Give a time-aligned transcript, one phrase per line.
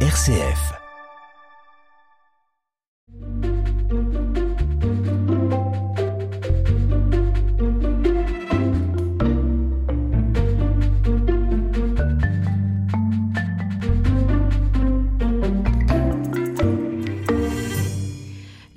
[0.00, 0.85] RCF.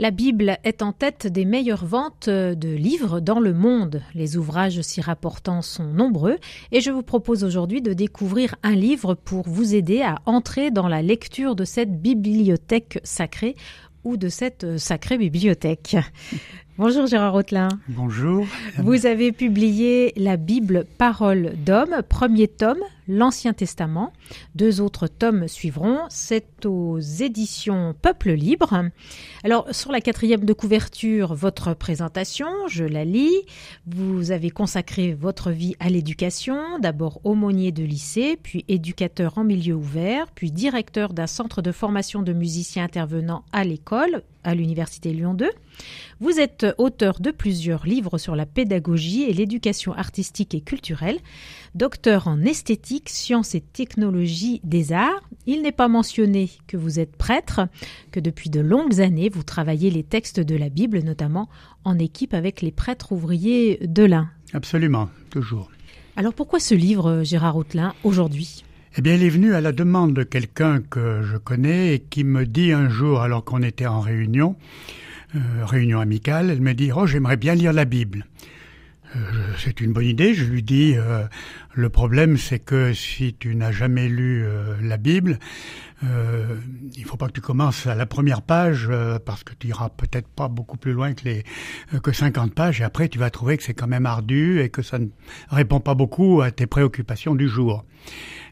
[0.02, 4.02] La Bible est en tête des meilleures ventes de livres dans le monde.
[4.16, 6.38] Les ouvrages s'y rapportant sont nombreux
[6.72, 10.88] et je vous propose aujourd'hui de découvrir un livre pour vous aider à entrer dans
[10.88, 13.58] la lecture de cette bibliothèque sacrée
[14.06, 15.98] ou de cette sacrée bibliothèque.
[16.78, 17.68] Bonjour Gérard Rotelin.
[17.90, 18.48] Bonjour.
[18.78, 22.80] Vous avez publié la Bible Parole d'homme, premier tome,
[23.10, 24.14] l'Ancien Testament.
[24.56, 26.04] Deux autres tomes suivront.
[26.10, 28.86] C'est aux éditions Peuple Libre.
[29.44, 33.36] Alors, sur la quatrième de couverture, votre présentation, je la lis.
[33.88, 39.74] Vous avez consacré votre vie à l'éducation, d'abord aumônier de lycée, puis éducateur en milieu
[39.74, 45.34] ouvert, puis directeur d'un centre de formation de musiciens intervenant à l'école, à l'Université Lyon
[45.34, 45.50] 2.
[46.20, 51.20] Vous êtes auteur de plusieurs livres sur la pédagogie et l'éducation artistique et culturelle,
[51.76, 55.22] docteur en esthétique, sciences et technologies des arts.
[55.46, 57.62] Il n'est pas mentionné que vous êtes prêtre,
[58.12, 61.48] que depuis de longues années vous travaillez les textes de la Bible, notamment
[61.86, 64.30] en équipe avec les prêtres ouvriers de l'Ain.
[64.54, 65.72] Absolument, toujours.
[66.18, 68.66] Alors pourquoi ce livre, Gérard Hautelin, aujourd'hui?
[68.98, 72.24] Eh bien, il est venu à la demande de quelqu'un que je connais et qui
[72.24, 74.56] me dit un jour, alors qu'on était en réunion,
[75.36, 78.26] euh, réunion amicale, elle me dit Oh, j'aimerais bien lire la Bible.
[79.16, 79.20] Euh,
[79.58, 80.34] c'est une bonne idée.
[80.34, 81.24] Je lui dis euh,
[81.74, 85.40] le problème, c'est que si tu n'as jamais lu euh, la Bible,
[86.04, 86.56] euh,
[86.96, 89.90] il faut pas que tu commences à la première page euh, parce que tu iras
[89.90, 91.44] peut-être pas beaucoup plus loin que les
[92.02, 94.82] que 50 pages et après tu vas trouver que c'est quand même ardu et que
[94.82, 95.08] ça ne
[95.50, 97.84] répond pas beaucoup à tes préoccupations du jour.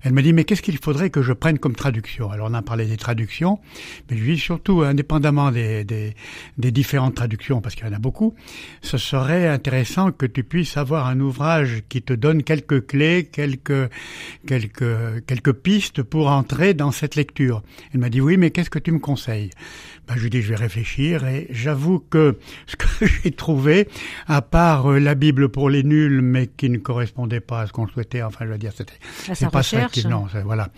[0.04, 2.30] Elle me dit mais qu'est-ce qu'il faudrait que je prenne comme traduction?
[2.30, 3.60] Alors on a parlé des traductions,
[4.10, 6.16] mais je dis surtout indépendamment des, des,
[6.58, 8.36] des différentes traductions parce qu'il y en a beaucoup,
[8.82, 13.90] ce serait intéressant que tu puisses avoir un ouvrage qui te donne quelques clés, quelques
[14.46, 17.37] quelques quelques pistes pour entrer dans cette lecture.
[17.94, 19.50] Elle m'a dit oui mais qu'est-ce que tu me conseilles?
[20.08, 22.88] Ben, je lui dis je vais réfléchir et j'avoue que ce que
[23.24, 23.88] j'ai trouvé,
[24.28, 27.74] à part euh, la Bible pour les nuls, mais qui ne correspondait pas à ce
[27.74, 28.94] qu'on souhaitait, enfin je veux dire c'était
[29.34, 30.70] c'est pas ça qui non voilà.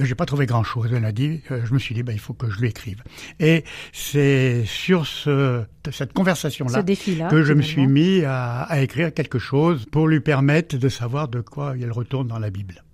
[0.00, 0.90] J'ai pas trouvé grand chose.
[0.94, 3.02] Elle a dit, euh, je me suis dit ben il faut que je lui écrive.
[3.40, 7.28] Et c'est sur ce cette conversation Ce là défi-là.
[7.28, 11.28] que je me suis mis à, à écrire quelque chose pour lui permettre de savoir
[11.28, 12.84] de quoi il retourne dans la Bible.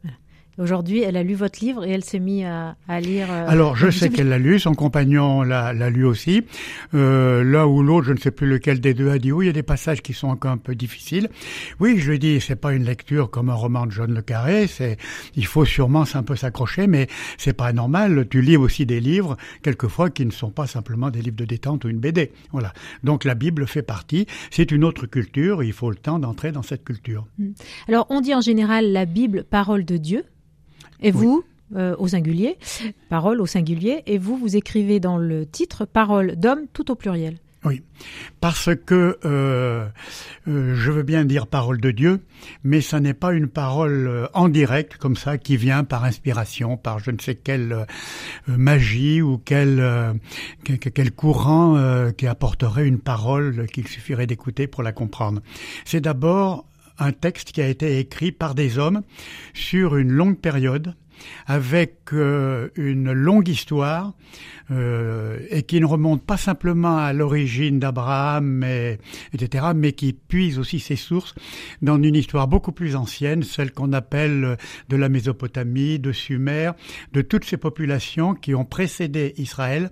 [0.58, 3.26] Aujourd'hui, elle a lu votre livre et elle s'est mise à, à lire.
[3.30, 6.44] euh, Alors, je sais qu'elle l'a lu, son compagnon l'a lu aussi.
[6.94, 9.48] Euh, L'un ou l'autre, je ne sais plus lequel des deux, a dit oui, il
[9.48, 11.28] y a des passages qui sont encore un peu difficiles.
[11.80, 14.22] Oui, je lui ai dit, c'est pas une lecture comme un roman de John le
[14.22, 14.66] Carré.
[14.66, 14.96] C'est,
[15.34, 18.26] il faut sûrement un peu s'accrocher, mais c'est pas normal.
[18.30, 21.84] Tu lis aussi des livres, quelquefois, qui ne sont pas simplement des livres de détente
[21.84, 22.30] ou une BD.
[22.52, 22.72] Voilà.
[23.02, 24.26] Donc, la Bible fait partie.
[24.50, 25.62] C'est une autre culture.
[25.62, 27.26] Il faut le temps d'entrer dans cette culture.
[27.88, 30.24] Alors, on dit en général la Bible, parole de Dieu.
[31.04, 31.44] Et vous,
[31.76, 32.58] euh, au singulier,
[33.08, 34.02] parole au singulier.
[34.06, 37.36] Et vous, vous écrivez dans le titre parole d'homme tout au pluriel.
[37.64, 37.82] Oui,
[38.42, 39.86] parce que euh,
[40.48, 42.20] euh, je veux bien dire parole de Dieu,
[42.62, 46.98] mais ça n'est pas une parole en direct comme ça qui vient par inspiration, par
[46.98, 47.86] je ne sais quelle euh,
[48.46, 49.82] magie ou quel
[50.62, 55.40] quel, quel courant qui apporterait une parole qu'il suffirait d'écouter pour la comprendre.
[55.86, 56.66] C'est d'abord
[56.98, 59.02] un texte qui a été écrit par des hommes
[59.52, 60.94] sur une longue période
[61.46, 64.14] avec euh, une longue histoire
[64.70, 68.98] euh, et qui ne remonte pas simplement à l'origine d'Abraham, mais-
[69.32, 71.34] etc., mais qui puise aussi ses sources
[71.82, 74.56] dans une histoire beaucoup plus ancienne, celle qu'on appelle euh,
[74.88, 76.70] de la Mésopotamie, de Sumer,
[77.12, 79.90] de toutes ces populations qui ont précédé Israël.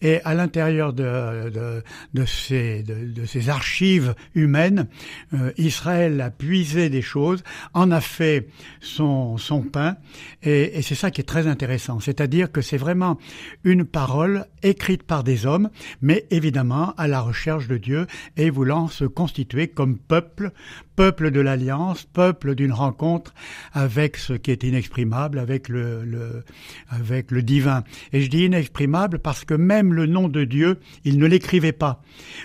[0.00, 1.82] Et à l'intérieur de, de,
[2.14, 4.86] de ces, de, ces archives humaines,
[5.34, 7.42] euh, Israël a puisé des choses,
[7.74, 8.48] en a fait
[8.80, 9.96] son, son pain,
[10.42, 12.00] et, et c'est ça qui est très intéressant.
[12.00, 13.18] C'est-à-dire que c'est vraiment
[13.64, 15.70] une parole écrite par des hommes,
[16.02, 18.06] mais évidemment à la recherche de Dieu
[18.36, 20.50] et voulant se constituer comme peuple,
[20.96, 23.32] peuple de l'alliance, peuple d'une rencontre
[23.72, 26.44] avec ce qui est inexprimable, avec le, le,
[26.90, 27.84] avec le divin.
[28.12, 32.02] Et je dis inexprimable parce que même le nom de Dieu, il ne l'écrivait pas.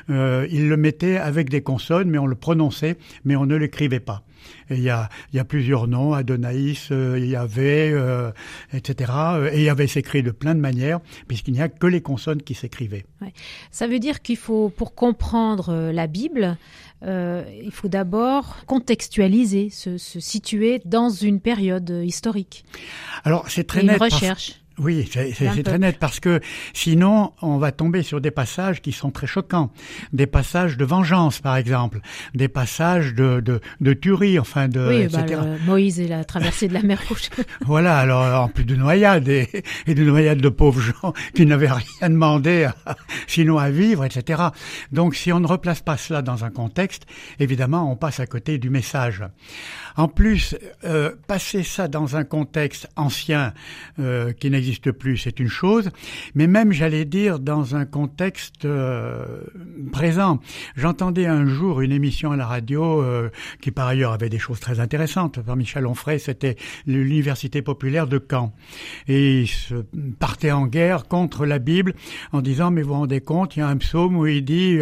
[0.10, 4.00] Euh, il le mettait avec des consonnes, mais on le prononçait, mais on ne l'écrivait
[4.00, 4.24] pas.
[4.69, 8.31] Et il y a, il y a plusieurs noms, Adonaïs, euh, Yahvé, euh,
[8.74, 9.12] etc.
[9.16, 12.54] Euh, Et Yahvé s'écrit de plein de manières, puisqu'il n'y a que les consonnes qui
[12.54, 13.06] s'écrivaient.
[13.72, 16.57] Ça veut dire qu'il faut, pour comprendre euh, la Bible,
[17.04, 22.66] euh, il faut d'abord contextualiser, se, se situer dans une période euh, historique.
[23.24, 24.00] Alors c'est très Et une net.
[24.00, 24.62] parce- recherche.
[24.80, 26.40] Oui, c'est très net parce que
[26.74, 29.72] sinon on va tomber sur des passages qui sont très choquants,
[30.14, 32.00] des passages de vengeance par exemple,
[32.36, 35.26] des passages de de, de tuerie, enfin de oui, bah,
[35.66, 37.30] Moïse et la traversée de la mer Rouge.
[37.66, 39.50] voilà, alors en plus de noyades et,
[39.88, 42.70] et de noyades de pauvres gens qui n'avaient rien demandé
[43.26, 44.44] sinon à vivre, etc.
[44.92, 47.08] Donc si on ne replace pas cela dans un contexte,
[47.40, 49.24] évidemment on passe à côté du message.
[49.96, 53.54] En plus, euh, passer ça dans un contexte ancien
[53.98, 54.67] euh, qui n'existe
[54.98, 55.90] plus, c'est une chose,
[56.36, 59.25] mais même, j'allais dire, dans un contexte euh,
[59.92, 60.40] présent.
[60.75, 63.30] J'entendais un jour une émission à la radio euh,
[63.62, 65.40] qui, par ailleurs, avait des choses très intéressantes.
[65.42, 66.56] Par Michel Onfray, c'était
[66.86, 68.54] l'université populaire de Caen,
[69.08, 69.75] et il se
[70.19, 71.94] partait en guerre contre la Bible
[72.31, 74.80] en disant mais vous vous rendez compte, il y a un psaume où il dit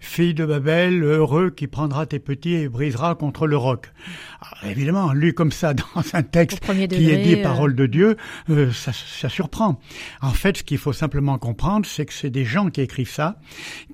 [0.00, 3.92] fille de Babel, heureux qui prendra tes petits et brisera contre le roc.
[4.40, 8.16] Ah, évidemment, lu comme ça dans un texte qui est dit euh, parole de Dieu,
[8.50, 9.80] euh, ça, ça, surprend.
[10.20, 13.38] En fait, ce qu'il faut simplement comprendre, c'est que c'est des gens qui écrivent ça,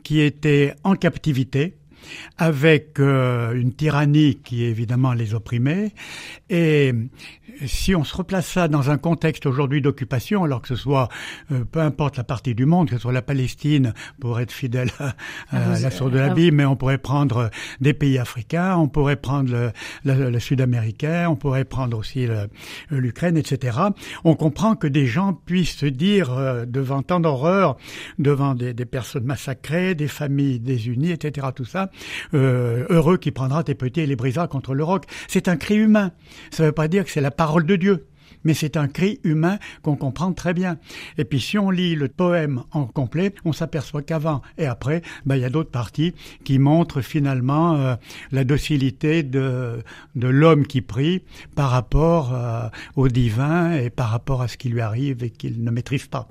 [0.03, 1.77] qui étaient en captivité,
[2.39, 5.93] avec euh, une tyrannie qui évidemment les opprimait.
[6.51, 6.93] Et
[7.67, 11.09] si on se replace ça dans un contexte aujourd'hui d'occupation, alors que ce soit
[11.51, 14.91] euh, peu importe la partie du monde, que ce soit la Palestine pour être fidèle
[14.99, 15.15] à,
[15.51, 17.51] ah, la source de la ah, Bible, mais on pourrait prendre
[17.81, 19.73] des pays africains, on pourrait prendre
[20.05, 22.27] le, sud-américain, on pourrait prendre aussi
[22.91, 23.79] l'Ukraine, etc.
[24.25, 27.77] On comprend que des gens puissent se dire euh, devant tant d'horreur,
[28.19, 31.49] devant des, des personnes massacrées, des familles désunies, etc.
[31.55, 31.91] Tout ça,
[32.35, 35.05] euh, heureux qui prendra tes petits et les brisera contre le roc.
[35.29, 36.13] C'est un cri humain.
[36.51, 38.07] Ça ne veut pas dire que c'est la parole de Dieu
[38.45, 40.79] mais c'est un cri humain qu'on comprend très bien.
[41.19, 45.37] Et puis si on lit le poème en complet, on s'aperçoit qu'avant et après, ben,
[45.37, 47.95] il y a d'autres parties qui montrent finalement euh,
[48.31, 49.83] la docilité de,
[50.15, 51.23] de l'homme qui prie
[51.55, 55.63] par rapport euh, au divin et par rapport à ce qui lui arrive et qu'il
[55.63, 56.29] ne maîtrise pas.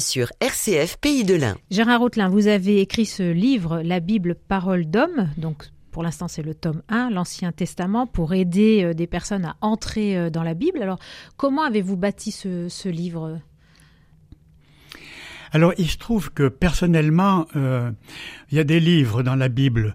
[0.00, 1.56] Sur RCF Pays de l'Ain.
[1.70, 6.42] Gérard Rautelin, vous avez écrit ce livre, La Bible Parole d'homme, donc pour l'instant c'est
[6.42, 10.54] le tome 1, l'Ancien Testament, pour aider euh, des personnes à entrer euh, dans la
[10.54, 10.82] Bible.
[10.82, 10.98] Alors
[11.36, 13.38] comment avez-vous bâti ce, livre?
[15.52, 17.92] Alors, il se trouve que personnellement, euh,
[18.50, 19.94] il y a des livres dans la Bible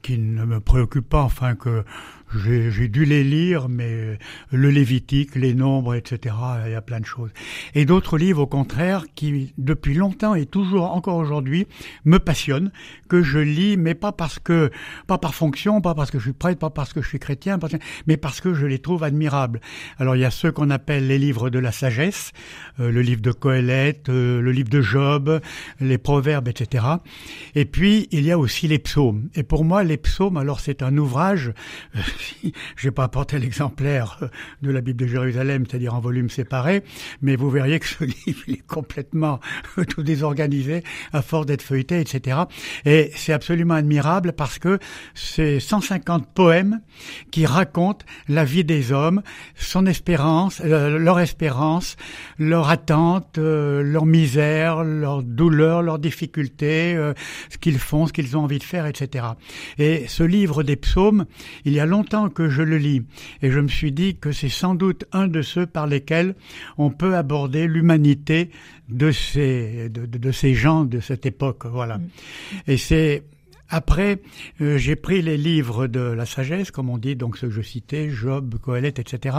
[0.00, 1.84] qui ne me préoccupent pas, enfin que
[2.36, 4.18] j'ai dû les lire, mais
[4.50, 6.34] le Lévitique, les nombres, etc.,
[6.66, 7.30] il y a plein de choses.
[7.74, 11.66] Et d'autres livres, au contraire, qui depuis longtemps et toujours encore aujourd'hui
[12.04, 12.70] me passionnent,
[13.06, 14.70] que je lis, mais pas parce que,
[15.06, 17.58] pas par fonction, pas parce que je suis prêtre, pas parce que je suis chrétien,
[18.06, 19.60] mais parce que je les trouve admirables.
[19.98, 22.32] Alors il y a ceux qu'on appelle les livres de la sagesse,
[22.80, 25.40] euh, le livre de Coëlette, euh, le livre de Job,
[25.80, 26.84] les proverbes, etc.
[27.54, 29.28] Et puis il y a aussi les psaumes.
[29.34, 31.52] Et pour moi, les psaumes, alors c'est un ouvrage.
[31.94, 32.00] Euh,
[32.76, 34.28] j'ai pas apporté l'exemplaire
[34.62, 36.82] de la Bible de Jérusalem, c'est-à-dire en volume séparé,
[37.22, 39.40] mais vous verriez que ce livre est complètement
[39.88, 40.82] tout désorganisé
[41.12, 42.38] à force d'être feuilleté, etc.
[42.84, 44.78] Et c'est absolument admirable parce que
[45.14, 46.80] c'est 150 poèmes
[47.30, 49.22] qui racontent la vie des hommes,
[49.54, 51.96] son espérance, leur espérance,
[52.38, 57.12] leur attente, euh, leur misère, leur douleur, leurs difficultés, euh,
[57.50, 59.26] ce qu'ils font, ce qu'ils ont envie de faire, etc.
[59.78, 61.26] Et ce livre des psaumes,
[61.64, 63.02] il y a longtemps que je le lis
[63.42, 66.34] et je me suis dit que c'est sans doute un de ceux par lesquels
[66.78, 68.50] on peut aborder l'humanité
[68.88, 72.08] de ces de, ces gens de cette époque voilà mm.
[72.68, 73.24] et c'est
[73.68, 74.20] après,
[74.60, 77.62] euh, j'ai pris les livres de la sagesse, comme on dit, donc ceux que je
[77.62, 79.36] citais, Job, Coëlette, etc.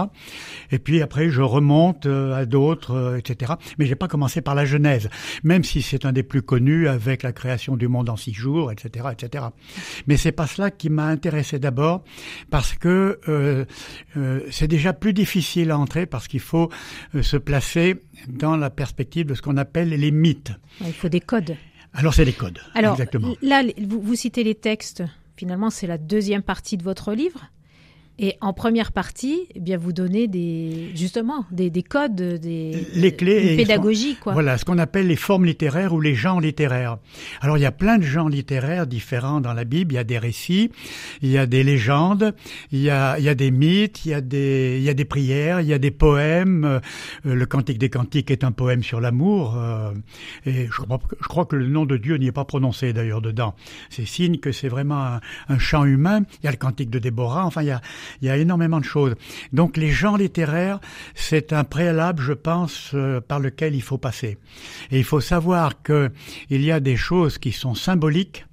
[0.72, 3.54] Et puis après, je remonte euh, à d'autres, euh, etc.
[3.78, 5.10] Mais j'ai pas commencé par la Genèse,
[5.44, 8.72] même si c'est un des plus connus avec la création du monde en six jours,
[8.72, 9.46] etc., etc.
[10.08, 12.04] Mais c'est pas cela qui m'a intéressé d'abord,
[12.50, 13.20] parce que
[14.52, 16.70] c'est déjà plus difficile à entrer, parce qu'il faut
[17.20, 20.52] se placer dans la perspective de ce qu'on appelle les mythes.
[20.82, 21.56] Il faut des codes.
[21.98, 22.60] Alors c'est les codes.
[22.76, 23.36] Exactement.
[23.42, 25.04] là, vous, citez les textes.
[25.36, 27.42] Finalement, c'est la deuxième partie de votre livre.
[28.20, 33.16] Et en première partie, eh bien, vous donnez des, justement, des, des codes, des, les
[33.16, 34.34] clés une pédagogie, quoi.
[34.34, 36.98] Voilà, ce qu'on appelle les formes littéraires ou les genres littéraires.
[37.42, 39.94] Alors, il y a plein de genres littéraires différents dans la Bible.
[39.94, 40.72] Il y a des récits,
[41.22, 42.34] il y a des légendes,
[42.72, 44.96] il y a, il y a des mythes, il y a des, il y a
[44.96, 46.66] des prières, il y a des poèmes.
[46.66, 46.80] Euh,
[47.24, 49.56] le Cantique des Cantiques est un poème sur l'amour.
[49.58, 49.92] Euh,
[50.48, 53.22] et je crois, je crois que le nom de Dieu n'y est pas prononcé d'ailleurs
[53.22, 53.54] dedans.
[53.92, 56.24] C'est signe que c'est vraiment un, un chant humain.
[56.42, 57.46] Il y a le Cantique de Déborah.
[57.46, 57.82] Enfin, il y a
[58.22, 59.16] il y a énormément de choses.
[59.54, 60.80] Donc les genres littéraires,
[61.16, 64.38] c'est un préalable, je pense, euh, par lequel il faut passer.
[64.92, 66.12] Et il faut savoir qu'il
[66.50, 68.46] y a des choses qui sont symboliques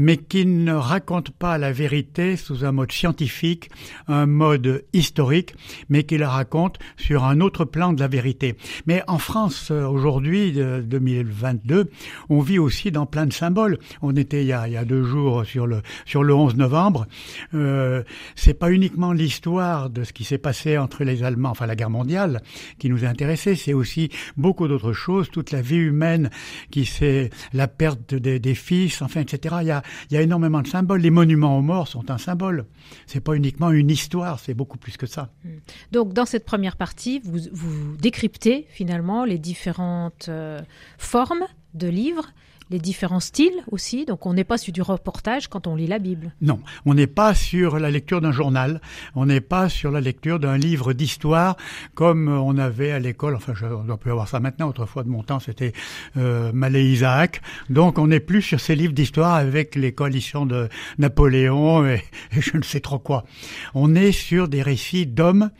[0.00, 3.68] mais qui ne raconte pas la vérité sous un mode scientifique,
[4.08, 5.52] un mode historique,
[5.90, 8.56] mais qui la raconte sur un autre plan de la vérité.
[8.86, 11.90] Mais en France, euh, aujourd'hui, 2022,
[12.30, 13.78] on vit aussi dans plein de symboles.
[14.00, 16.56] On était il y a, il y a deux jours sur le, sur le 11
[16.56, 17.06] novembre.
[17.52, 18.02] Euh,
[18.36, 21.90] c'est pas uniquement l'histoire de ce qui s'est passé entre les Allemands, enfin la guerre
[21.90, 22.40] mondiale,
[22.78, 26.30] qui nous a intéressés, c'est aussi beaucoup d'autres choses, toute la vie humaine
[26.70, 29.56] qui c'est la perte des, des fils, enfin, etc.
[29.60, 31.00] Il y a, il y a énormément de symboles.
[31.00, 32.66] Les monuments aux morts sont un symbole.
[33.06, 35.30] C'est pas uniquement une histoire, c'est beaucoup plus que ça.
[35.44, 35.58] Hmm.
[35.92, 40.60] Donc, dans cette première partie, vous, vous décryptez finalement les différentes euh,
[40.98, 41.44] formes
[41.74, 42.32] de livres
[42.70, 44.04] les différents styles aussi.
[44.04, 46.32] Donc on n'est pas sur du reportage quand on lit la Bible.
[46.40, 48.80] Non, on n'est pas sur la lecture d'un journal,
[49.14, 51.56] on n'est pas sur la lecture d'un livre d'histoire
[51.94, 53.34] comme on avait à l'école.
[53.34, 54.68] Enfin, je, on peut avoir ça maintenant.
[54.68, 55.72] Autrefois de mon temps, c'était
[56.16, 57.42] euh, Malé Isaac.
[57.68, 62.56] Donc on n'est plus sur ces livres d'histoire avec les coalitions de Napoléon et je
[62.56, 63.24] ne sais trop quoi.
[63.74, 65.50] On est sur des récits d'hommes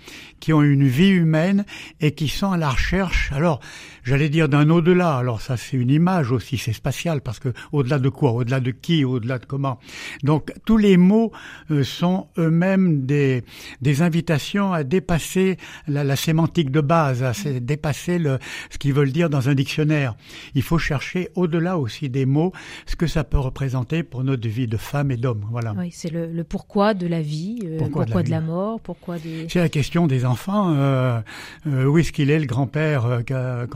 [0.41, 1.65] qui ont une vie humaine
[2.01, 3.31] et qui sont à la recherche.
[3.33, 3.61] Alors,
[4.03, 5.17] j'allais dire d'un au-delà.
[5.17, 8.71] Alors ça, c'est une image aussi, c'est spatial parce que au-delà de quoi, au-delà de
[8.71, 9.79] qui, au-delà de comment?
[10.23, 11.33] Donc tous les mots
[11.71, 13.45] euh, sont eux-mêmes des
[13.81, 15.57] des invitations à dépasser
[15.87, 18.39] la, la sémantique de base, à dépasser le,
[18.71, 20.15] ce qu'ils veulent dire dans un dictionnaire.
[20.55, 22.53] Il faut chercher au-delà aussi des mots
[22.87, 25.47] ce que ça peut représenter pour notre vie de femme et d'homme.
[25.51, 25.75] Voilà.
[25.77, 28.81] Oui, c'est le, le, pourquoi de la vie, euh, pourquoi, de, la, de la, mort,
[28.81, 29.47] pourquoi des.
[29.49, 31.21] C'est la question des Euh,
[31.67, 33.67] euh, où est-ce qu'il est le grand-père euh,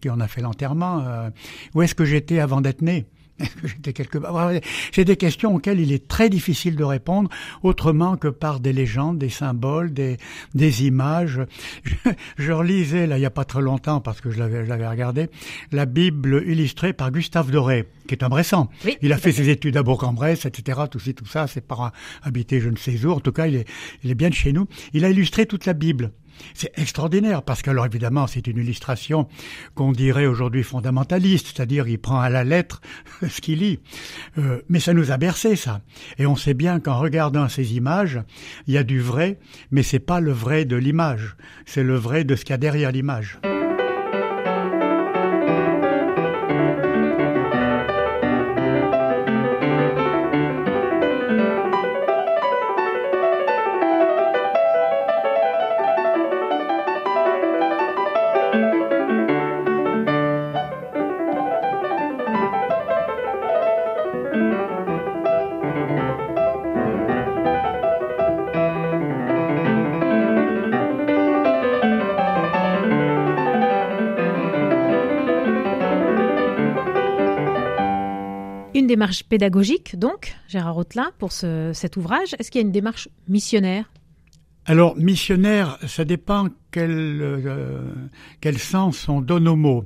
[0.00, 1.04] qui en a fait l'enterrement
[1.74, 3.06] Où est-ce que j'étais avant d'être né?
[3.64, 4.18] j'étais quelque
[4.92, 7.30] C'est des questions auxquelles il est très difficile de répondre
[7.62, 10.18] autrement que par des légendes, des symboles, des,
[10.54, 11.40] des images.
[11.84, 11.94] Je,
[12.36, 14.86] je relisais là il y a pas très longtemps parce que je l'avais, je l'avais
[14.88, 15.28] regardé
[15.72, 18.68] la Bible illustrée par Gustave Doré, qui est un Bressan.
[18.84, 20.80] Oui, il a fait ses études à Bourg-en-Bresse, etc.
[20.90, 21.46] Tout ci, tout ça.
[21.46, 21.90] Ses parents
[22.22, 23.12] habitaient je ne sais où.
[23.12, 23.68] En tout cas, il est,
[24.02, 24.66] il est bien de chez nous.
[24.92, 26.12] Il a illustré toute la Bible.
[26.54, 29.28] C'est extraordinaire parce que, alors évidemment, c'est une illustration
[29.74, 32.80] qu'on dirait aujourd'hui fondamentaliste, c'est-à-dire il prend à la lettre
[33.28, 33.80] ce qu'il lit.
[34.38, 35.80] Euh, mais ça nous a bercé, ça.
[36.18, 38.20] Et on sait bien qu'en regardant ces images,
[38.66, 39.38] il y a du vrai,
[39.70, 41.36] mais c'est pas le vrai de l'image,
[41.66, 43.38] c'est le vrai de ce qu'il y a derrière l'image.
[78.94, 82.36] Démarche pédagogique, donc, Gérard Rotelin, pour ce, cet ouvrage.
[82.38, 83.86] Est-ce qu'il y a une démarche missionnaire?
[84.66, 87.82] Alors, missionnaire, ça dépend quel, euh,
[88.40, 89.84] quel sens on donne au mot.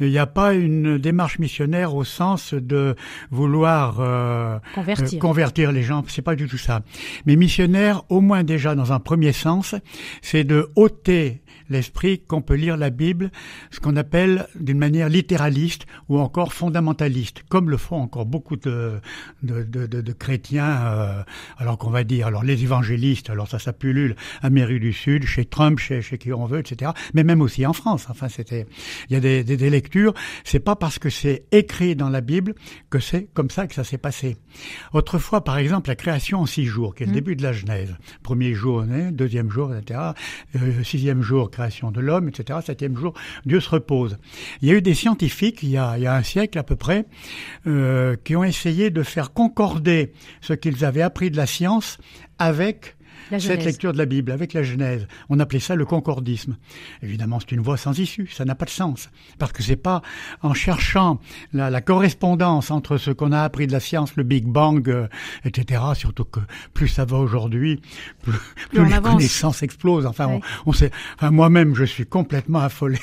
[0.00, 2.96] Il n'y a pas une démarche missionnaire au sens de
[3.30, 5.18] vouloir euh, convertir.
[5.18, 6.82] Euh, convertir les gens, c'est pas du tout ça.
[7.26, 9.74] Mais missionnaire, au moins déjà dans un premier sens,
[10.22, 13.30] c'est de ôter l'esprit qu'on peut lire la Bible,
[13.70, 19.00] ce qu'on appelle d'une manière littéraliste ou encore fondamentaliste, comme le font encore beaucoup de,
[19.42, 21.22] de, de, de, chrétiens, euh,
[21.58, 25.44] alors qu'on va dire, alors les évangélistes, alors ça, ça pullule, Amérique du Sud, chez
[25.44, 26.92] Trump, chez, chez qui on veut, etc.
[27.14, 28.06] Mais même aussi en France.
[28.08, 28.66] Enfin, c'était,
[29.08, 30.14] il y a des, des, des lectures.
[30.44, 32.54] C'est pas parce que c'est écrit dans la Bible
[32.90, 34.36] que c'est comme ça que ça s'est passé.
[34.92, 37.14] Autrefois, par exemple, la création en six jours, qui est le mmh.
[37.14, 37.94] début de la Genèse.
[38.22, 40.00] Premier jour, deuxième jour, etc.
[40.56, 42.58] Euh, sixième jour, création de l'homme, etc.
[42.64, 43.14] Septième jour,
[43.46, 44.18] Dieu se repose.
[44.60, 47.06] Il y a eu des scientifiques, il y a, un siècle à peu près,
[47.66, 51.98] euh, qui ont essayé de faire concorder ce qu'ils avaient appris de la science
[52.38, 52.96] avec
[53.38, 55.06] cette lecture de la Bible avec la Genèse.
[55.28, 56.56] On appelait ça le concordisme.
[57.02, 59.10] Évidemment, c'est une voie sans issue, ça n'a pas de sens.
[59.38, 60.02] Parce que c'est pas
[60.42, 61.20] en cherchant
[61.52, 65.06] la, correspondance entre ce qu'on a appris de la science, le Big Bang, euh,
[65.44, 66.40] etc., surtout que
[66.72, 67.80] plus ça va aujourd'hui,
[68.22, 68.32] plus,
[68.72, 70.06] les connaissances explosent.
[70.06, 72.98] Enfin, on, on sait, enfin, moi-même, je suis complètement affolé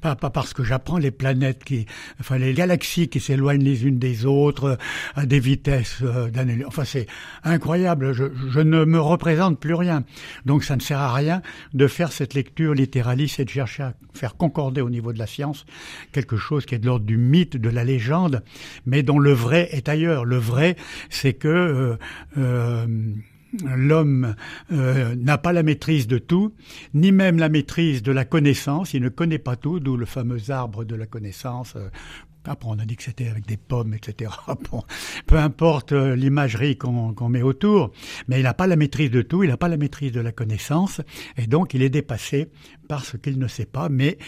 [0.00, 1.86] pas, pas, parce que j'apprends les planètes qui,
[2.20, 4.78] enfin les galaxies qui s'éloignent les unes des autres
[5.14, 6.64] à des vitesses euh, d'années.
[6.66, 7.06] Enfin c'est
[7.42, 8.12] incroyable.
[8.12, 10.04] Je, je, ne me représente plus rien.
[10.44, 11.42] Donc ça ne sert à rien
[11.72, 15.26] de faire cette lecture littéraliste et de chercher à faire concorder au niveau de la
[15.26, 15.66] science
[16.12, 18.42] quelque chose qui est de l'ordre du mythe, de la légende,
[18.86, 20.24] mais dont le vrai est ailleurs.
[20.24, 20.76] Le vrai,
[21.10, 21.96] c'est que euh,
[22.38, 22.86] euh,
[23.76, 24.34] l'homme
[24.72, 26.54] euh, n'a pas la maîtrise de tout,
[26.92, 30.50] ni même la maîtrise de la connaissance, il ne connaît pas tout, d'où le fameux
[30.50, 31.88] arbre de la connaissance, euh,
[32.46, 34.30] après, on a dit que c'était avec des pommes, etc.
[34.70, 34.82] Bon,
[35.26, 37.90] peu importe euh, l'imagerie qu'on met autour,
[38.28, 40.32] mais il n'a pas la maîtrise de tout, il n'a pas la maîtrise de la
[40.32, 41.00] connaissance,
[41.36, 42.48] et donc il est dépassé
[42.88, 44.18] par ce qu'il ne sait pas, mais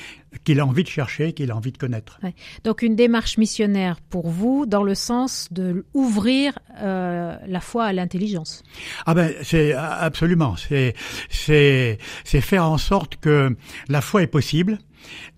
[0.45, 2.19] qu'il a envie de chercher, qu'il a envie de connaître.
[2.65, 7.93] Donc une démarche missionnaire pour vous, dans le sens de ouvrir euh, la foi à
[7.93, 8.63] l'intelligence.
[9.07, 10.95] Ah ben c'est absolument, c'est
[11.31, 13.57] c'est c'est faire en sorte que
[13.89, 14.79] la foi est possible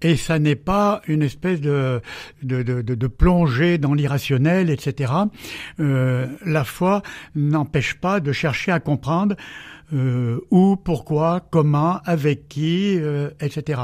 [0.03, 2.01] et ça n'est pas une espèce de,
[2.43, 5.13] de, de, de plongée dans l'irrationnel, etc.
[5.81, 7.03] Euh, la foi
[7.35, 9.37] n'empêche pas de chercher à comprendre
[9.93, 13.81] euh, où, pourquoi, comment, avec qui, euh, etc.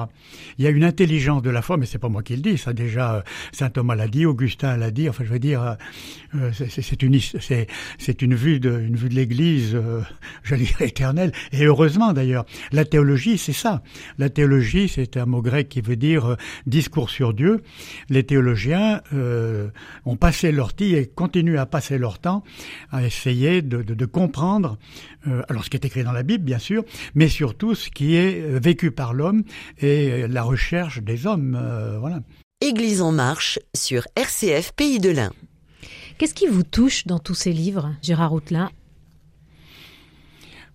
[0.58, 2.58] Il y a une intelligence de la foi, mais c'est pas moi qui le dis,
[2.58, 5.08] ça déjà euh, saint Thomas l'a dit, Augustin l'a dit.
[5.08, 5.76] Enfin, je veux dire,
[6.34, 7.66] euh, c'est une c'est
[7.98, 9.78] c'est une vue de une vue de l'Église,
[10.44, 12.44] j'allais dire éternelle, et heureusement d'ailleurs.
[12.72, 13.82] La théologie, c'est ça.
[14.18, 17.62] La théologie, c'est un mot grec qui veut dire discours sur Dieu.
[18.10, 19.00] Les théologiens
[20.04, 22.42] ont passé leur temps et continuent à passer leur temps
[22.90, 24.76] à essayer de, de, de comprendre
[25.48, 26.84] alors ce qui est écrit dans la Bible, bien sûr,
[27.14, 29.44] mais surtout ce qui est euh, vécu par l'homme
[29.78, 31.56] et euh, la recherche des hommes.
[31.60, 32.20] Euh, voilà.
[32.60, 35.32] Église en marche sur RCF Pays de l'Ain.
[36.18, 38.70] Qu'est-ce qui vous touche dans tous ces livres, Gérard Routelin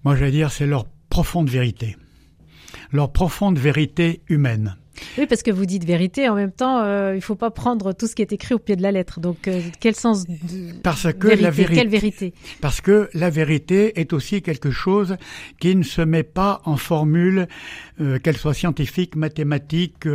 [0.06, 1.98] Moi, je vais dire, c'est leur profonde vérité,
[2.94, 4.78] leur profonde vérité humaine.
[5.18, 7.94] Oui, parce que vous dites vérité, en même temps, euh, il ne faut pas prendre
[7.94, 9.20] tout ce qui est écrit au pied de la lettre.
[9.20, 10.34] Donc, euh, quel sens de
[10.84, 12.34] Parce que la vérité, quelle vérité?
[12.62, 15.18] Parce que la vérité est aussi quelque chose
[15.60, 17.48] qui ne se met pas en formule,
[18.02, 20.08] euh, qu'elle soit scientifique, mathématique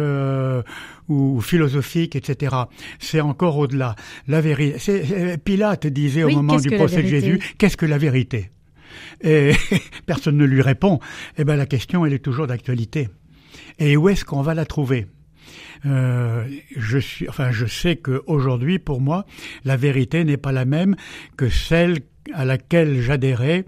[1.08, 2.54] ou philosophique, etc.
[2.98, 3.94] C'est encore au-delà.
[4.28, 5.36] La vérité.
[5.44, 8.50] Pilate disait au moment du procès de Jésus, qu'est-ce que la vérité?
[9.22, 9.52] Et
[10.06, 11.00] personne ne lui répond.
[11.38, 13.08] Eh ben, la question, elle est toujours d'actualité.
[13.78, 15.06] Et où est-ce qu'on va la trouver?
[15.86, 19.26] Euh, je suis, enfin, je sais qu'aujourd'hui, pour moi,
[19.64, 20.96] la vérité n'est pas la même
[21.36, 21.98] que celle
[22.32, 23.64] à laquelle j'adhérais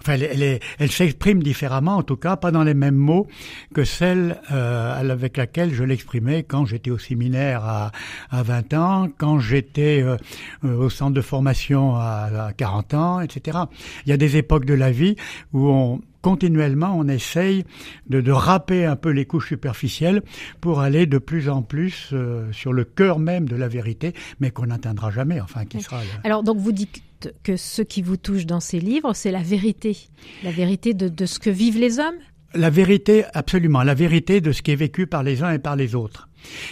[0.00, 3.26] Enfin, elle, elle, s'exprime différemment, en tout cas, pas dans les mêmes mots
[3.74, 7.92] que celle euh, avec laquelle je l'exprimais quand j'étais au séminaire à,
[8.30, 10.16] à 20 ans, quand j'étais euh,
[10.64, 13.58] euh, au centre de formation à, à 40 ans, etc.
[14.06, 15.16] Il y a des époques de la vie
[15.52, 17.64] où on, continuellement, on essaye
[18.08, 20.22] de, de râper un peu les couches superficielles
[20.60, 24.50] pour aller de plus en plus euh, sur le cœur même de la vérité, mais
[24.50, 25.40] qu'on n'atteindra jamais.
[25.40, 26.00] Enfin, qui sera.
[26.24, 27.02] Alors, donc, vous dites
[27.42, 29.96] que ce qui vous touche dans ces livres, c'est la vérité,
[30.42, 32.18] la vérité de, ce que vivent les hommes.
[32.54, 35.76] La vérité, absolument, la vérité de ce qui est vécu par les uns et par
[35.76, 36.28] les autres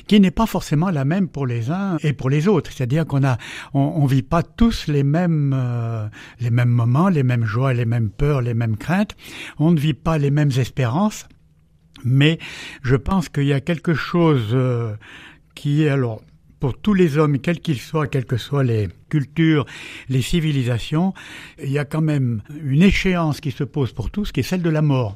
[0.06, 2.72] qui n'est pas forcément la même pour les uns et pour les autres.
[2.72, 3.36] C'est-à-dire qu'on a,
[3.74, 6.08] on, vit pas tous les mêmes, euh,
[6.40, 9.14] les mêmes moments, les mêmes joies, les mêmes peurs, les mêmes craintes.
[9.58, 11.28] On ne vit pas les mêmes espérances.
[12.04, 12.38] Mais
[12.82, 14.94] je pense qu'il y a quelque chose euh,
[15.54, 16.22] qui est alors
[16.60, 19.66] pour tous les hommes, quels qu'ils soient, quelles que soient les cultures,
[20.08, 21.14] les civilisations,
[21.62, 24.62] il y a quand même une échéance qui se pose pour tous, qui est celle
[24.62, 25.14] de la mort.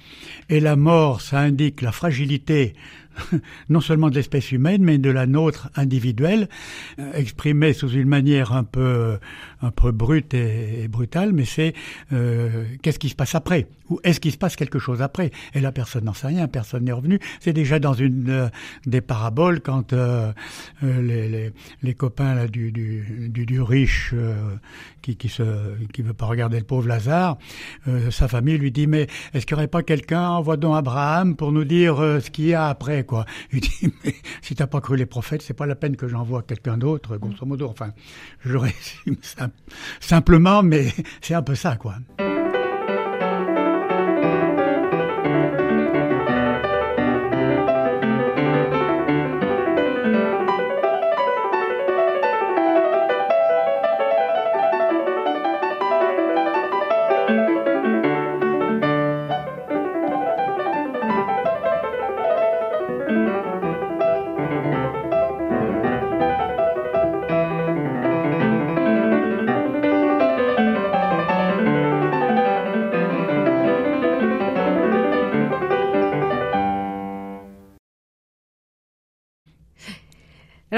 [0.49, 2.75] Et la mort, ça indique la fragilité
[3.69, 6.49] non seulement de l'espèce humaine, mais de la nôtre individuelle,
[6.99, 9.19] euh, exprimée sous une manière un peu,
[9.61, 11.75] un peu brute et, brutale, mais c'est
[12.13, 13.69] euh, qu'est-ce qui se passe après?
[13.91, 15.31] Ou est-ce qu'il se passe quelque chose après?
[15.55, 17.19] Et là, personne n'en sait rien, personne n'est revenu.
[17.41, 18.49] C'est déjà dans une euh,
[18.87, 19.93] des paraboles quand
[20.83, 21.53] les, les,
[21.83, 24.15] les, copains là, du, du, du, du riche
[25.03, 27.39] qui qui veut pas regarder le pauvre Lazare,
[28.11, 31.53] sa famille lui dit mais est-ce qu'il n'y aurait pas quelqu'un envoie donc Abraham pour
[31.53, 33.25] nous dire ce qu'il y a après quoi.
[33.53, 36.43] Il dit, mais si t'as pas cru les prophètes, c'est pas la peine que j'envoie
[36.43, 37.69] quelqu'un d'autre, grosso modo.
[37.69, 37.93] Enfin,
[38.41, 39.17] je résume
[40.01, 41.97] simplement, mais c'est un peu ça, quoi.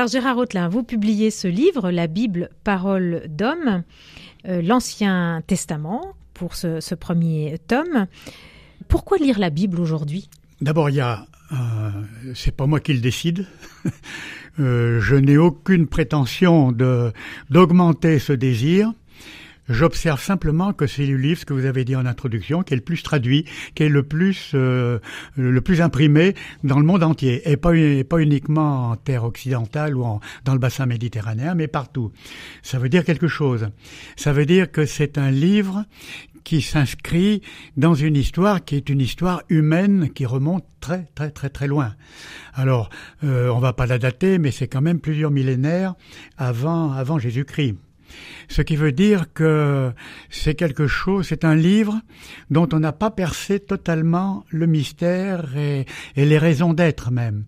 [0.05, 3.85] Alors Gérard Rotelin, vous publiez ce livre, La Bible, parole d'homme,
[4.47, 8.07] euh, l'Ancien Testament, pour ce, premier tome.
[8.89, 10.29] Pourquoi lire la Bible aujourd'hui?
[10.61, 11.17] D'abord, il y euh,
[12.35, 13.47] c'est pas moi qui le décide.
[14.61, 16.71] euh, je n'ai aucune prétention
[17.49, 18.93] d'augmenter ce désir.
[19.69, 22.77] J'observe simplement que c'est le livre, ce que vous avez dit en introduction, qui est
[22.77, 24.99] le plus traduit, qui est le plus euh,
[25.81, 27.73] imprimé dans le monde entier, et pas,
[28.09, 32.13] pas uniquement en terre occidentale ou en, dans le bassin méditerranéen, mais partout.
[32.63, 33.69] Ça veut dire quelque chose.
[34.17, 35.85] Ça veut dire que c'est un livre
[36.45, 37.41] qui s'inscrit
[37.77, 41.95] dans une histoire qui est une histoire humaine qui remonte très très très très loin.
[42.53, 42.91] Alors,
[43.25, 45.95] euh, on va pas la dater, mais c'est quand même plusieurs millénaires
[46.37, 47.77] avant avant Jésus-Christ.
[48.49, 49.93] Ce qui veut dire que
[50.31, 52.01] c'est quelque chose, c'est un livre
[52.51, 57.45] dont on n'a pas percé totalement le mystère et, les raisons d'être même,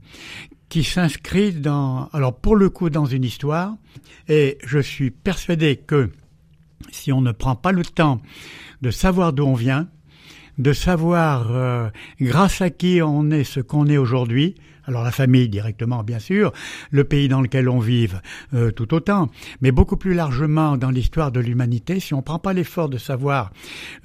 [0.68, 3.74] qui s'inscrit dans, alors pour le coup dans une histoire,
[4.28, 6.10] et je suis persuadé que
[6.90, 8.20] si on ne prend pas le temps
[8.82, 9.88] de savoir d'où on vient,
[10.58, 11.88] de savoir euh,
[12.20, 14.54] grâce à qui on est ce qu'on est aujourd'hui,
[14.86, 16.52] alors la famille directement, bien sûr,
[16.90, 18.20] le pays dans lequel on vive,
[18.54, 19.28] euh, tout autant,
[19.60, 22.98] mais beaucoup plus largement dans l'histoire de l'humanité, si on ne prend pas l'effort de
[22.98, 23.50] savoir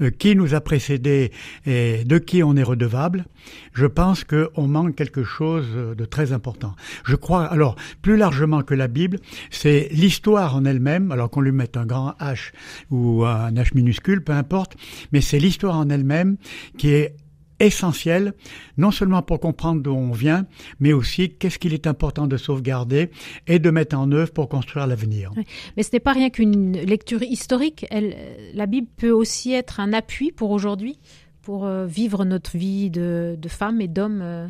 [0.02, 1.32] euh, qui nous a précédés
[1.65, 3.26] et de qui on est redevable,
[3.74, 5.67] je pense qu'on manque quelque chose
[5.98, 6.76] de très important.
[7.06, 11.52] Je crois, alors, plus largement que la Bible, c'est l'histoire en elle-même, alors qu'on lui
[11.52, 12.52] mette un grand H
[12.89, 14.76] ou un H minuscule, peu importe,
[15.12, 16.38] mais c'est l'histoire en elle-même
[16.78, 17.15] qui est
[17.62, 18.34] essentiel,
[18.78, 20.45] non seulement pour comprendre d'où on vient,
[20.80, 23.12] mais aussi qu'est-ce qu'il est important de sauvegarder
[23.47, 25.32] et de mettre en œuvre pour construire l'avenir.
[25.38, 25.45] Oui.
[25.78, 27.86] Mais ce n'est pas rien qu'une lecture historique.
[27.89, 28.15] Elle,
[28.54, 31.00] la Bible peut aussi être un appui pour aujourd'hui
[31.41, 34.47] pour euh, vivre notre vie de, de femme et d'homme euh,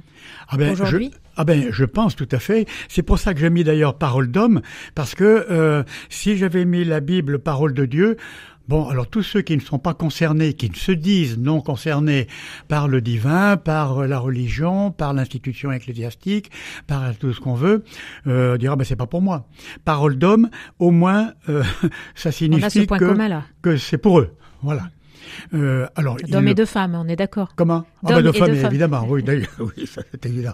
[0.49, 2.67] ah ben, aujourd'hui je, Ah ben, je pense tout à fait.
[2.89, 4.61] C'est pour ça que j'ai mis d'ailleurs parole d'homme,
[4.93, 8.17] parce que euh, si j'avais mis la Bible parole de Dieu,
[8.67, 12.27] Bon, alors tous ceux qui ne sont pas concernés, qui ne se disent non concernés
[12.67, 16.51] par le divin, par la religion, par l'institution ecclésiastique,
[16.87, 17.83] par tout ce qu'on veut,
[18.27, 19.47] euh, dira ben c'est pas pour moi.
[19.83, 21.63] Parole d'homme, au moins, euh,
[22.15, 24.35] ça signifie que, que c'est pour eux.
[24.61, 24.83] Voilà.
[25.53, 27.53] Euh, alors, d'hommes et de femmes, on est d'accord.
[27.55, 29.23] Comment ah ben de femmes, évidemment, oui,
[29.59, 30.53] oui, ça c'est évident.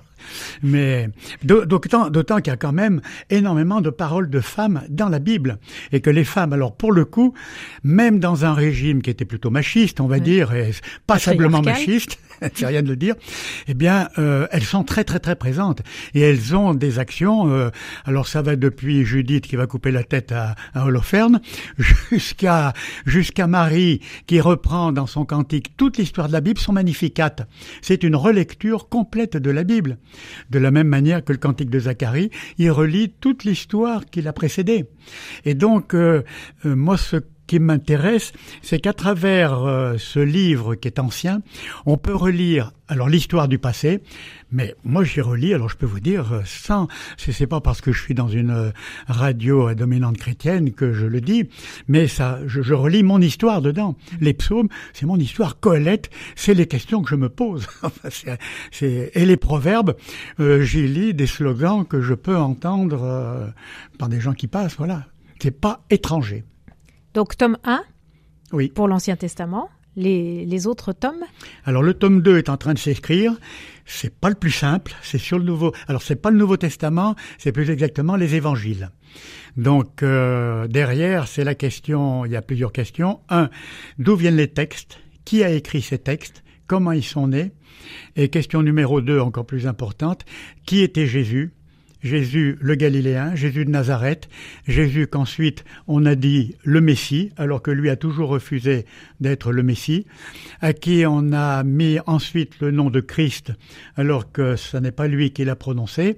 [0.61, 1.09] Mais
[1.43, 5.59] d'autant, d'autant qu'il y a quand même énormément de paroles de femmes dans la Bible
[5.91, 7.33] et que les femmes, alors pour le coup,
[7.83, 10.21] même dans un régime qui était plutôt machiste, on va oui.
[10.21, 10.71] dire, et
[11.05, 12.19] passablement machiste,
[12.53, 13.15] c'est rien de le dire,
[13.67, 15.81] eh bien, euh, elles sont très très très présentes
[16.13, 17.49] et elles ont des actions.
[17.51, 17.69] Euh,
[18.05, 21.41] alors ça va depuis Judith qui va couper la tête à, à Holoferne
[22.11, 22.73] jusqu'à
[23.05, 27.35] jusqu'à Marie qui reprend dans son cantique toute l'histoire de la Bible, son Magnificat.
[27.81, 29.97] C'est une relecture complète de la Bible.
[30.49, 34.33] De la même manière que le cantique de Zacharie, il relie toute l'histoire qui l'a
[34.33, 34.85] précédé.
[35.45, 36.23] Et donc, euh,
[36.65, 41.41] euh, moi, ce qui m'intéresse, c'est qu'à travers euh, ce livre qui est ancien,
[41.85, 44.01] on peut relire alors l'histoire du passé,
[44.51, 45.53] mais moi j'y relis.
[45.53, 48.51] Alors je peux vous dire euh, sans, c'est pas parce que je suis dans une
[48.51, 48.71] euh,
[49.07, 51.49] radio dominante chrétienne que je le dis,
[51.87, 53.95] mais ça, je, relis mon histoire dedans.
[54.19, 55.59] Les psaumes, c'est mon histoire.
[55.59, 57.67] Colette, c'est les questions que je me pose.
[58.81, 59.95] et les proverbes,
[60.39, 63.53] j'y lis des slogans que je peux entendre
[63.97, 64.75] par des gens qui passent.
[64.77, 65.05] Voilà,
[65.39, 66.43] c'est pas étranger.
[67.17, 67.83] Donc tome 1
[68.51, 68.69] oui.
[68.69, 69.71] pour l'Ancien Testament.
[69.95, 71.23] Les, les, autres tomes?
[71.65, 73.33] Alors le tome 2 est en train de s'écrire.
[73.87, 75.73] C'est pas le plus simple, c'est sur le nouveau.
[75.87, 78.91] Alors c'est pas le Nouveau Testament, c'est plus exactement les évangiles.
[79.55, 83.21] Donc euh, derrière, c'est la question, il y a plusieurs questions.
[83.29, 83.49] Un,
[83.97, 84.99] d'où viennent les textes?
[85.25, 86.43] Qui a écrit ces textes?
[86.67, 87.51] Comment ils sont nés?
[88.15, 90.23] Et question numéro 2, encore plus importante,
[90.67, 91.56] qui était Jésus?
[92.03, 94.29] Jésus le Galiléen, Jésus de Nazareth,
[94.67, 98.85] Jésus qu'ensuite on a dit le Messie, alors que lui a toujours refusé
[99.19, 100.05] d'être le Messie,
[100.61, 103.53] à qui on a mis ensuite le nom de Christ,
[103.95, 106.17] alors que ce n'est pas lui qui l'a prononcé.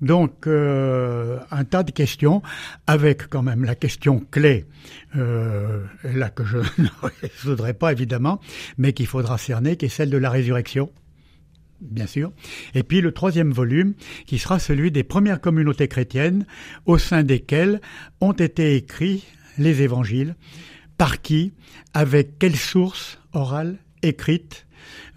[0.00, 2.42] Donc euh, un tas de questions,
[2.86, 4.66] avec quand même la question clé,
[5.16, 6.88] euh, là que je ne
[7.22, 8.40] résoudrai pas évidemment,
[8.78, 10.90] mais qu'il faudra cerner, qui est celle de la résurrection
[11.80, 12.32] bien sûr.
[12.74, 13.94] Et puis le troisième volume,
[14.26, 16.46] qui sera celui des premières communautés chrétiennes,
[16.86, 17.80] au sein desquelles
[18.20, 19.24] ont été écrits
[19.58, 20.36] les évangiles,
[20.96, 21.52] par qui,
[21.94, 24.66] avec quelles sources orales, écrites,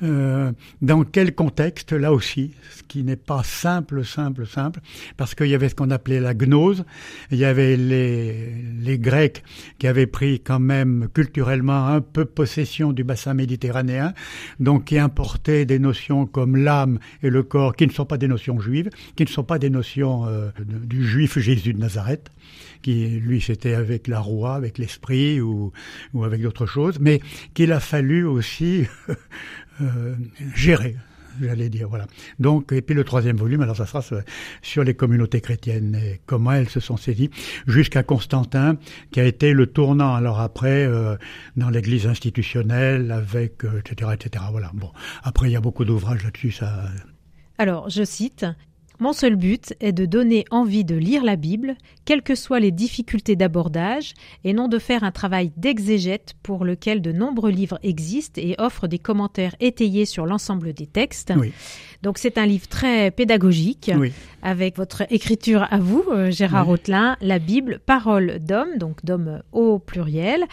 [0.04, 4.82] euh, dans quel contexte, là aussi, ce qui n'est pas simple, simple, simple,
[5.18, 6.84] parce qu'il y avait ce qu'on appelait la gnose,
[7.32, 9.44] il y avait les, les Grecs
[9.80, 14.14] qui avaient pris quand même culturellement un peu possession du bassin méditerranéen,
[14.60, 18.28] donc qui importaient des notions comme l'âme et le corps, qui ne sont pas des
[18.28, 22.30] notions juives, qui ne sont pas des notions euh, du juif Jésus de Nazareth,
[22.82, 25.72] qui lui c'était avec la roi, avec l'esprit ou,
[26.14, 27.22] ou avec d'autres choses, mais
[27.54, 28.86] qu'il a fallu aussi
[29.82, 30.16] euh,
[30.56, 30.96] gérer
[31.42, 32.06] j'allais dire voilà.
[32.40, 34.02] Donc et puis le troisième volume, alors ça sera
[34.62, 37.30] sur les communautés chrétiennes et comment elles se sont saisies
[37.68, 38.78] jusqu'à Constantin
[39.12, 41.16] qui a été le tournant alors après euh,
[41.56, 44.92] dans l'Église institutionnelle avec euh, etc etc voilà bon
[45.24, 46.86] après il y a beaucoup d'ouvrages là-dessus ça.
[47.58, 48.46] Alors je cite
[49.00, 51.76] mon seul but est de donner envie de lire la Bible,
[52.06, 57.02] quelles que soient les difficultés d'abordage, et non de faire un travail d'exégète pour lequel
[57.02, 61.34] de nombreux livres existent et offrent des commentaires étayés sur l'ensemble des textes.
[62.04, 63.90] Donc c'est un livre très pédagogique,
[64.42, 66.78] avec votre écriture à vous, euh, Gérard oui.
[67.22, 70.44] la Bible, parole d'homme, donc d'homme au pluriel,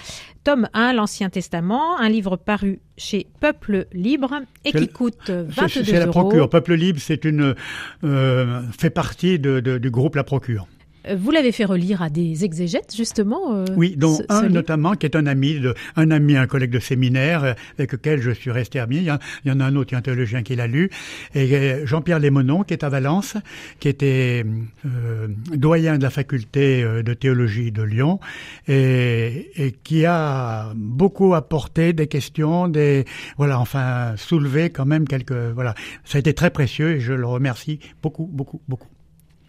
[0.44, 5.98] tome 1, l'Ancien Testament, un livre paru chez Peuple Libre et qui coûte 22 C'est
[5.98, 6.48] la Procure.
[6.48, 7.56] Peuple Libre, c'est une
[8.04, 10.68] euh, fait partie de, de, du groupe La Procure.
[11.06, 14.46] Euh, vous l'avez fait relire à des exégètes, justement euh, Oui, dont ce, un ce
[14.46, 18.20] notamment qui est un ami, de, un ami, un collègue de séminaire euh, avec lequel
[18.20, 18.96] je suis resté ami.
[18.96, 20.90] Il y, a, il y en a un autre, un théologien qui l'a lu.
[21.34, 23.36] Et euh, Jean-Pierre Lémonon, qui est à Valence,
[23.78, 24.44] qui était
[24.86, 28.20] euh, doyen de la faculté de théologie de Lyon
[28.68, 33.04] et, et, qui a beaucoup apporté des questions, des
[33.36, 35.74] voilà, enfin soulevé quand même quelques voilà.
[36.04, 38.89] Ça a été très précieux et je le remercie beaucoup, beaucoup, beaucoup.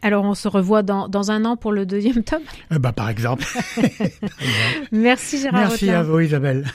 [0.02, 2.42] Alors on se revoit dans, dans un an pour le deuxième tome?
[2.72, 3.46] Euh bah, Par exemple.
[4.92, 6.00] Merci Gérard Merci Rotin.
[6.00, 6.66] à vous Isabelle.